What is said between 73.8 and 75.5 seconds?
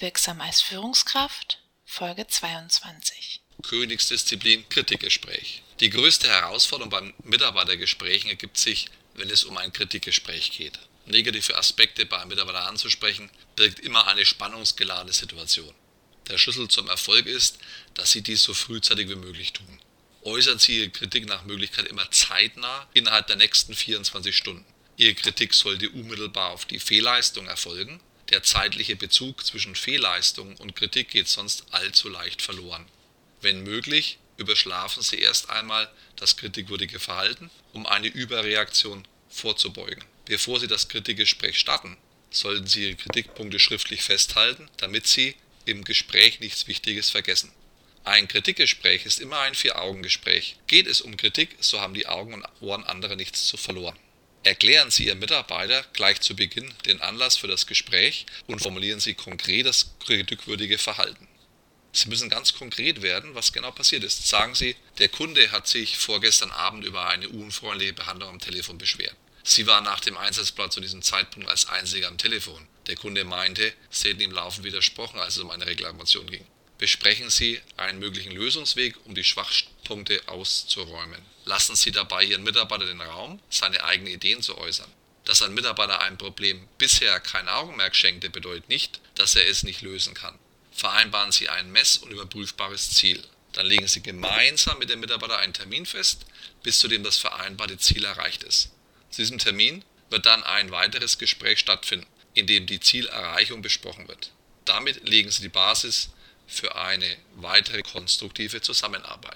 Sie hätten ihm laufend widersprochen, als es um